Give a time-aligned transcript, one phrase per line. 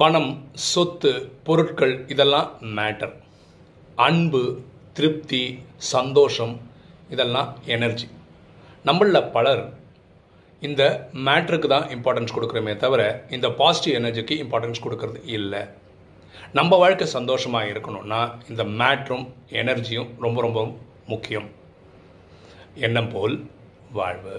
[0.00, 1.10] பணம் சொத்து
[1.46, 3.12] பொருட்கள் இதெல்லாம் மேட்டர்
[4.06, 4.40] அன்பு
[4.96, 5.40] திருப்தி
[5.76, 6.54] சந்தோஷம்
[7.14, 8.06] இதெல்லாம் எனர்ஜி
[8.84, 9.62] நம்மளில் பலர்
[10.60, 10.82] இந்த
[11.26, 15.62] மேட்ருக்கு தான் இம்பார்ட்டன்ஸ் கொடுக்குறோமே தவிர இந்த பாசிட்டிவ் எனர்ஜிக்கு இம்பார்ட்டன்ஸ் கொடுக்கறது இல்லை.
[16.52, 19.26] நம்ம வாழ்க்கை சந்தோஷமாக இருக்கணும்னா இந்த மேட்ரும்
[19.62, 20.62] எனர்ஜியும் ரொம்ப ரொம்ப
[21.06, 21.50] முக்கியம்.
[22.86, 23.36] எண்ணம் போல்
[23.92, 24.36] வாழ்வு.